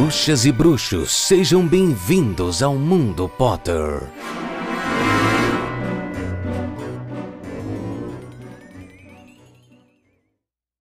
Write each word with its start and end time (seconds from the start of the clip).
Bruxas 0.00 0.46
e 0.46 0.50
bruxos, 0.50 1.12
sejam 1.12 1.68
bem-vindos 1.68 2.62
ao 2.62 2.74
Mundo 2.74 3.28
Potter. 3.28 4.00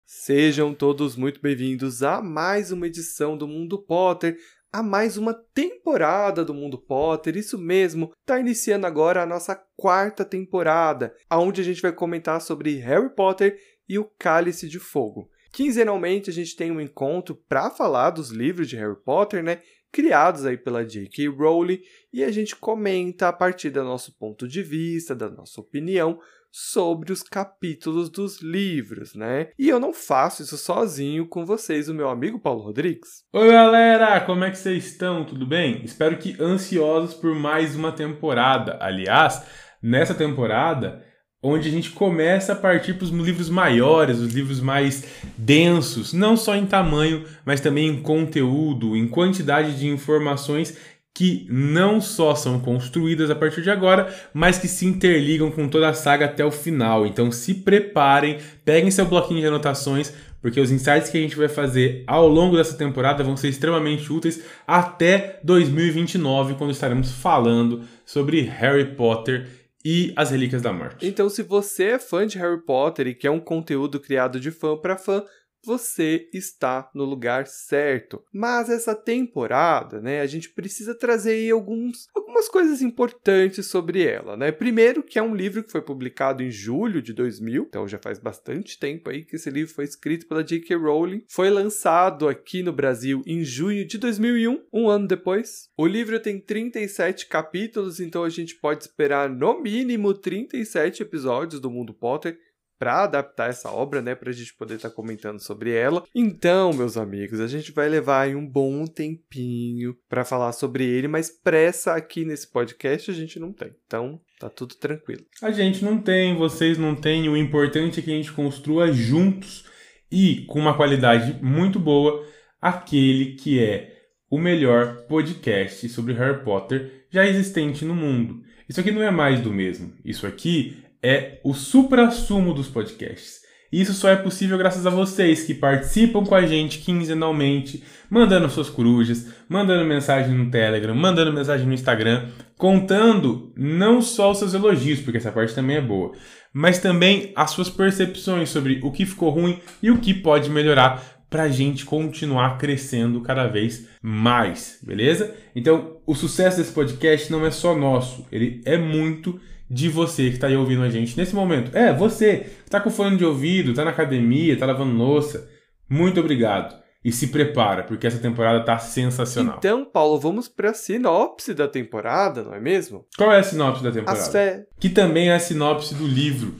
Sejam 0.04 0.74
todos 0.74 1.14
muito 1.14 1.40
bem-vindos 1.40 2.02
a 2.02 2.20
mais 2.20 2.72
uma 2.72 2.88
edição 2.88 3.38
do 3.38 3.46
Mundo 3.46 3.78
Potter, 3.78 4.36
a 4.72 4.82
mais 4.82 5.16
uma 5.16 5.32
temporada 5.32 6.44
do 6.44 6.52
Mundo 6.52 6.76
Potter. 6.76 7.36
Isso 7.36 7.56
mesmo, 7.56 8.10
está 8.20 8.40
iniciando 8.40 8.84
agora 8.84 9.22
a 9.22 9.26
nossa 9.26 9.54
quarta 9.76 10.24
temporada, 10.24 11.14
onde 11.30 11.60
a 11.60 11.64
gente 11.64 11.80
vai 11.80 11.92
comentar 11.92 12.40
sobre 12.40 12.78
Harry 12.78 13.14
Potter 13.14 13.56
e 13.88 13.96
o 13.96 14.10
Cálice 14.18 14.68
de 14.68 14.80
Fogo. 14.80 15.30
Quinzenalmente 15.54 16.28
a 16.28 16.32
gente 16.32 16.56
tem 16.56 16.72
um 16.72 16.80
encontro 16.80 17.36
para 17.48 17.70
falar 17.70 18.10
dos 18.10 18.30
livros 18.30 18.68
de 18.68 18.76
Harry 18.76 18.96
Potter, 19.04 19.40
né? 19.40 19.60
Criados 19.92 20.44
aí 20.44 20.56
pela 20.56 20.84
J.K. 20.84 21.28
Rowling, 21.28 21.80
e 22.12 22.24
a 22.24 22.32
gente 22.32 22.56
comenta 22.56 23.28
a 23.28 23.32
partir 23.32 23.70
do 23.70 23.84
nosso 23.84 24.18
ponto 24.18 24.48
de 24.48 24.60
vista, 24.64 25.14
da 25.14 25.30
nossa 25.30 25.60
opinião 25.60 26.18
sobre 26.50 27.12
os 27.12 27.22
capítulos 27.22 28.10
dos 28.10 28.40
livros, 28.40 29.14
né? 29.14 29.50
E 29.56 29.68
eu 29.68 29.78
não 29.78 29.92
faço 29.92 30.42
isso 30.42 30.58
sozinho 30.58 31.28
com 31.28 31.46
vocês, 31.46 31.88
o 31.88 31.94
meu 31.94 32.08
amigo 32.08 32.40
Paulo 32.40 32.64
Rodrigues. 32.64 33.24
Oi, 33.32 33.52
galera, 33.52 34.20
como 34.22 34.42
é 34.42 34.50
que 34.50 34.58
vocês 34.58 34.86
estão? 34.86 35.24
Tudo 35.24 35.46
bem? 35.46 35.84
Espero 35.84 36.18
que 36.18 36.36
ansiosos 36.40 37.14
por 37.14 37.32
mais 37.32 37.76
uma 37.76 37.92
temporada. 37.92 38.76
Aliás, 38.80 39.40
nessa 39.80 40.14
temporada 40.14 41.04
onde 41.46 41.68
a 41.68 41.70
gente 41.70 41.90
começa 41.90 42.54
a 42.54 42.56
partir 42.56 42.94
para 42.94 43.04
os 43.04 43.10
livros 43.10 43.50
maiores, 43.50 44.18
os 44.18 44.32
livros 44.32 44.60
mais 44.60 45.04
densos, 45.36 46.14
não 46.14 46.38
só 46.38 46.56
em 46.56 46.64
tamanho, 46.64 47.22
mas 47.44 47.60
também 47.60 47.86
em 47.86 48.00
conteúdo, 48.00 48.96
em 48.96 49.06
quantidade 49.06 49.78
de 49.78 49.86
informações 49.86 50.74
que 51.12 51.46
não 51.50 52.00
só 52.00 52.34
são 52.34 52.58
construídas 52.58 53.30
a 53.30 53.34
partir 53.36 53.62
de 53.62 53.70
agora, 53.70 54.12
mas 54.32 54.58
que 54.58 54.66
se 54.66 54.86
interligam 54.86 55.50
com 55.50 55.68
toda 55.68 55.90
a 55.90 55.94
saga 55.94 56.24
até 56.24 56.44
o 56.44 56.50
final. 56.50 57.06
Então 57.06 57.30
se 57.30 57.52
preparem, 57.52 58.38
peguem 58.64 58.90
seu 58.90 59.04
bloquinho 59.04 59.40
de 59.40 59.46
anotações, 59.46 60.14
porque 60.40 60.58
os 60.58 60.72
insights 60.72 61.10
que 61.10 61.18
a 61.18 61.20
gente 61.20 61.36
vai 61.36 61.48
fazer 61.48 62.04
ao 62.06 62.26
longo 62.26 62.56
dessa 62.56 62.76
temporada 62.76 63.22
vão 63.22 63.36
ser 63.36 63.48
extremamente 63.48 64.10
úteis 64.10 64.42
até 64.66 65.38
2029, 65.44 66.54
quando 66.54 66.70
estaremos 66.70 67.12
falando 67.12 67.82
sobre 68.04 68.40
Harry 68.40 68.86
Potter 68.96 69.63
e 69.84 70.12
As 70.16 70.30
Relíquias 70.30 70.62
da 70.62 70.72
Morte. 70.72 71.06
Então, 71.06 71.28
se 71.28 71.42
você 71.42 71.90
é 71.90 71.98
fã 71.98 72.26
de 72.26 72.38
Harry 72.38 72.64
Potter 72.64 73.06
e 73.06 73.14
quer 73.14 73.30
um 73.30 73.40
conteúdo 73.40 74.00
criado 74.00 74.40
de 74.40 74.50
fã 74.50 74.76
para 74.76 74.96
fã, 74.96 75.22
você 75.64 76.28
está 76.32 76.90
no 76.94 77.04
lugar 77.04 77.46
certo. 77.46 78.22
Mas 78.32 78.68
essa 78.68 78.94
temporada, 78.94 80.00
né, 80.00 80.20
a 80.20 80.26
gente 80.26 80.50
precisa 80.50 80.94
trazer 80.94 81.50
alguns, 81.50 82.08
algumas 82.14 82.48
coisas 82.48 82.82
importantes 82.82 83.66
sobre 83.66 84.04
ela, 84.04 84.36
né? 84.36 84.52
Primeiro, 84.52 85.02
que 85.02 85.18
é 85.18 85.22
um 85.22 85.34
livro 85.34 85.62
que 85.62 85.72
foi 85.72 85.82
publicado 85.82 86.42
em 86.42 86.50
julho 86.50 87.00
de 87.00 87.12
2000, 87.12 87.66
então 87.68 87.88
já 87.88 87.98
faz 87.98 88.18
bastante 88.18 88.78
tempo 88.78 89.10
aí 89.10 89.24
que 89.24 89.36
esse 89.36 89.50
livro 89.50 89.72
foi 89.72 89.84
escrito 89.84 90.26
pela 90.26 90.44
J.K. 90.44 90.76
Rowling, 90.76 91.24
foi 91.28 91.50
lançado 91.50 92.28
aqui 92.28 92.62
no 92.62 92.72
Brasil 92.72 93.22
em 93.26 93.42
junho 93.44 93.86
de 93.86 93.98
2001, 93.98 94.64
um 94.72 94.88
ano 94.88 95.06
depois. 95.06 95.68
O 95.76 95.86
livro 95.86 96.18
tem 96.20 96.40
37 96.40 97.26
capítulos, 97.26 98.00
então 98.00 98.24
a 98.24 98.28
gente 98.28 98.54
pode 98.56 98.84
esperar 98.84 99.28
no 99.28 99.60
mínimo 99.60 100.14
37 100.14 101.02
episódios 101.02 101.60
do 101.60 101.70
Mundo 101.70 101.94
Potter 101.94 102.38
para 102.84 103.04
adaptar 103.04 103.48
essa 103.48 103.70
obra, 103.70 104.02
né, 104.02 104.14
para 104.14 104.28
a 104.28 104.32
gente 104.32 104.54
poder 104.54 104.74
estar 104.74 104.90
tá 104.90 104.94
comentando 104.94 105.40
sobre 105.40 105.72
ela. 105.72 106.04
Então, 106.14 106.70
meus 106.74 106.98
amigos, 106.98 107.40
a 107.40 107.46
gente 107.46 107.72
vai 107.72 107.88
levar 107.88 108.28
um 108.28 108.46
bom 108.46 108.84
tempinho 108.84 109.96
para 110.06 110.22
falar 110.22 110.52
sobre 110.52 110.84
ele, 110.84 111.08
mas 111.08 111.30
pressa 111.30 111.94
aqui 111.94 112.26
nesse 112.26 112.52
podcast 112.52 113.10
a 113.10 113.14
gente 113.14 113.40
não 113.40 113.54
tem. 113.54 113.70
Então, 113.86 114.20
tá 114.38 114.50
tudo 114.50 114.74
tranquilo. 114.74 115.22
A 115.40 115.50
gente 115.50 115.82
não 115.82 115.96
tem, 115.96 116.36
vocês 116.36 116.76
não 116.76 116.94
têm. 116.94 117.26
O 117.26 117.38
importante 117.38 118.00
é 118.00 118.02
que 118.02 118.12
a 118.12 118.16
gente 118.16 118.32
construa 118.32 118.92
juntos 118.92 119.64
e 120.12 120.44
com 120.44 120.58
uma 120.58 120.76
qualidade 120.76 121.42
muito 121.42 121.80
boa 121.80 122.22
aquele 122.60 123.36
que 123.36 123.64
é 123.64 123.96
o 124.28 124.38
melhor 124.38 125.06
podcast 125.08 125.88
sobre 125.88 126.12
Harry 126.12 126.44
Potter 126.44 127.06
já 127.10 127.26
existente 127.26 127.82
no 127.82 127.94
mundo. 127.94 128.42
Isso 128.68 128.78
aqui 128.78 128.90
não 128.90 129.02
é 129.02 129.10
mais 129.10 129.40
do 129.40 129.50
mesmo. 129.50 129.90
Isso 130.04 130.26
aqui 130.26 130.84
é 131.04 131.38
o 131.44 131.52
supra-sumo 131.52 132.54
dos 132.54 132.66
podcasts. 132.66 133.44
Isso 133.70 133.92
só 133.92 134.08
é 134.08 134.16
possível 134.16 134.56
graças 134.56 134.86
a 134.86 134.90
vocês 134.90 135.42
que 135.42 135.52
participam 135.52 136.24
com 136.24 136.34
a 136.34 136.46
gente 136.46 136.78
quinzenalmente, 136.78 137.82
mandando 138.08 138.48
suas 138.48 138.70
corujas, 138.70 139.26
mandando 139.46 139.84
mensagem 139.84 140.34
no 140.34 140.50
Telegram, 140.50 140.94
mandando 140.94 141.32
mensagem 141.32 141.66
no 141.66 141.74
Instagram, 141.74 142.28
contando 142.56 143.52
não 143.54 144.00
só 144.00 144.30
os 144.30 144.38
seus 144.38 144.54
elogios, 144.54 145.00
porque 145.00 145.18
essa 145.18 145.32
parte 145.32 145.54
também 145.54 145.76
é 145.76 145.80
boa, 145.82 146.12
mas 146.52 146.78
também 146.78 147.32
as 147.36 147.50
suas 147.50 147.68
percepções 147.68 148.48
sobre 148.48 148.80
o 148.82 148.90
que 148.90 149.04
ficou 149.04 149.28
ruim 149.28 149.58
e 149.82 149.90
o 149.90 149.98
que 149.98 150.14
pode 150.14 150.48
melhorar 150.48 151.13
para 151.34 151.42
a 151.42 151.48
gente 151.48 151.84
continuar 151.84 152.58
crescendo 152.58 153.20
cada 153.20 153.48
vez 153.48 153.88
mais, 154.00 154.78
beleza? 154.80 155.34
Então, 155.52 155.96
o 156.06 156.14
sucesso 156.14 156.58
desse 156.58 156.70
podcast 156.70 157.28
não 157.32 157.44
é 157.44 157.50
só 157.50 157.76
nosso, 157.76 158.24
ele 158.30 158.62
é 158.64 158.78
muito 158.78 159.40
de 159.68 159.88
você 159.88 160.28
que 160.28 160.36
está 160.36 160.46
aí 160.46 160.56
ouvindo 160.56 160.84
a 160.84 160.88
gente 160.88 161.16
nesse 161.16 161.34
momento. 161.34 161.76
É, 161.76 161.92
você 161.92 162.36
que 162.36 162.66
está 162.66 162.80
com 162.80 162.88
fone 162.88 163.16
de 163.16 163.24
ouvido, 163.24 163.70
está 163.70 163.84
na 163.84 163.90
academia, 163.90 164.52
está 164.52 164.64
lavando 164.64 164.96
louça. 164.96 165.50
Muito 165.90 166.20
obrigado. 166.20 166.80
E 167.04 167.10
se 167.10 167.26
prepara, 167.26 167.82
porque 167.82 168.06
essa 168.06 168.18
temporada 168.18 168.60
está 168.60 168.78
sensacional. 168.78 169.56
Então, 169.58 169.84
Paulo, 169.84 170.20
vamos 170.20 170.46
para 170.46 170.70
a 170.70 170.74
sinopse 170.74 171.52
da 171.52 171.66
temporada, 171.66 172.44
não 172.44 172.54
é 172.54 172.60
mesmo? 172.60 173.06
Qual 173.18 173.32
é 173.32 173.40
a 173.40 173.42
sinopse 173.42 173.82
da 173.82 173.90
temporada? 173.90 174.20
As 174.20 174.28
fe... 174.28 174.64
Que 174.78 174.88
também 174.88 175.30
é 175.30 175.34
a 175.34 175.40
sinopse 175.40 175.96
do 175.96 176.06
livro. 176.06 176.54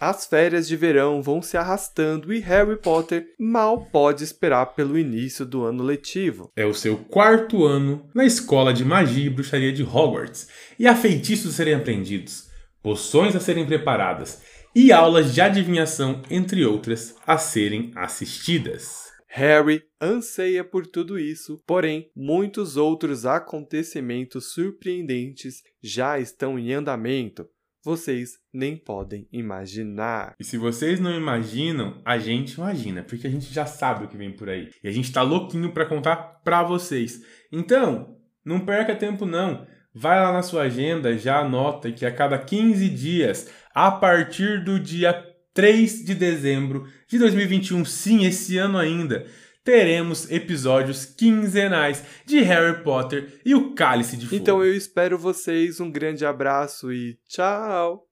As 0.00 0.24
férias 0.24 0.66
de 0.66 0.76
verão 0.76 1.20
vão 1.20 1.42
se 1.42 1.58
arrastando 1.58 2.32
e 2.32 2.38
Harry 2.38 2.76
Potter 2.76 3.34
mal 3.38 3.84
pode 3.92 4.24
esperar 4.24 4.74
pelo 4.74 4.98
início 4.98 5.44
do 5.44 5.62
ano 5.62 5.82
letivo. 5.82 6.50
É 6.56 6.64
o 6.64 6.72
seu 6.72 6.96
quarto 6.96 7.66
ano 7.66 8.08
na 8.14 8.24
escola 8.24 8.72
de 8.72 8.82
magia 8.82 9.26
e 9.26 9.28
bruxaria 9.28 9.70
de 9.70 9.82
Hogwarts, 9.82 10.48
e 10.78 10.86
há 10.86 10.96
feitiços 10.96 11.52
a 11.52 11.56
serem 11.58 11.74
aprendidos, 11.74 12.48
poções 12.82 13.36
a 13.36 13.40
serem 13.40 13.66
preparadas 13.66 14.40
e 14.74 14.90
aulas 14.90 15.34
de 15.34 15.42
adivinhação, 15.42 16.22
entre 16.30 16.64
outras, 16.64 17.14
a 17.26 17.36
serem 17.36 17.92
assistidas. 17.94 19.10
Harry 19.26 19.82
anseia 20.00 20.64
por 20.64 20.86
tudo 20.86 21.18
isso, 21.18 21.62
porém, 21.66 22.10
muitos 22.16 22.78
outros 22.78 23.26
acontecimentos 23.26 24.54
surpreendentes 24.54 25.62
já 25.82 26.18
estão 26.18 26.58
em 26.58 26.72
andamento 26.72 27.46
vocês 27.84 28.38
nem 28.52 28.76
podem 28.76 29.26
imaginar. 29.32 30.34
E 30.38 30.44
se 30.44 30.56
vocês 30.58 31.00
não 31.00 31.16
imaginam, 31.16 32.00
a 32.04 32.18
gente 32.18 32.54
imagina, 32.54 33.02
porque 33.02 33.26
a 33.26 33.30
gente 33.30 33.52
já 33.52 33.66
sabe 33.66 34.04
o 34.04 34.08
que 34.08 34.16
vem 34.16 34.32
por 34.32 34.48
aí. 34.48 34.70
E 34.82 34.88
a 34.88 34.92
gente 34.92 35.12
tá 35.12 35.22
louquinho 35.22 35.72
para 35.72 35.86
contar 35.86 36.16
para 36.44 36.62
vocês. 36.62 37.22
Então, 37.50 38.16
não 38.44 38.60
perca 38.60 38.94
tempo 38.94 39.24
não. 39.24 39.66
Vai 39.94 40.20
lá 40.20 40.32
na 40.32 40.42
sua 40.42 40.62
agenda, 40.62 41.18
já 41.18 41.40
anota 41.40 41.90
que 41.90 42.06
a 42.06 42.12
cada 42.12 42.38
15 42.38 42.88
dias, 42.90 43.50
a 43.74 43.90
partir 43.90 44.62
do 44.64 44.78
dia 44.78 45.12
3 45.52 46.04
de 46.04 46.14
dezembro 46.14 46.86
de 47.08 47.18
2021, 47.18 47.84
sim, 47.84 48.24
esse 48.24 48.56
ano 48.56 48.78
ainda, 48.78 49.26
teremos 49.70 50.28
episódios 50.28 51.04
quinzenais 51.04 52.02
de 52.26 52.40
Harry 52.40 52.82
Potter 52.82 53.40
e 53.44 53.54
o 53.54 53.72
Cálice 53.72 54.16
de 54.16 54.26
Fogo. 54.26 54.34
Então 54.34 54.64
eu 54.64 54.74
espero 54.74 55.16
vocês, 55.16 55.78
um 55.78 55.88
grande 55.88 56.26
abraço 56.26 56.92
e 56.92 57.16
tchau! 57.28 58.09